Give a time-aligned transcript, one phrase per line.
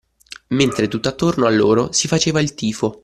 [0.47, 2.99] Mentre tutt’attorno a loro si faceva il tifo